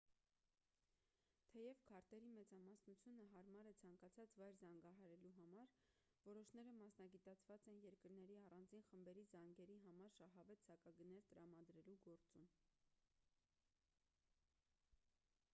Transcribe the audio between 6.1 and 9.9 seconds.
որոշները մասնագիտացած են երկրների առանձին խմբերի զանգերի